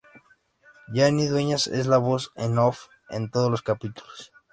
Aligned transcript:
Jani 0.95 1.27
Dueñas 1.27 1.67
es 1.67 1.85
la 1.85 1.99
voz 1.99 2.31
en 2.35 2.57
off 2.57 2.87
en 3.11 3.29
todos 3.29 3.51
los 3.51 3.61
capítulos. 3.61 4.31